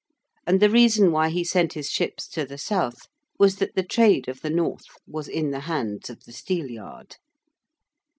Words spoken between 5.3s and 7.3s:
the hands of the Steelyard.